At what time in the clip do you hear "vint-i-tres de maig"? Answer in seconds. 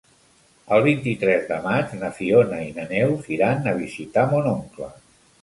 0.85-1.93